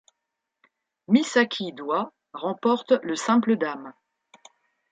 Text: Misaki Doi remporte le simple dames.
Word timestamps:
Misaki 1.09 1.73
Doi 1.75 2.09
remporte 2.33 2.93
le 3.03 3.15
simple 3.15 3.55
dames. 3.55 3.93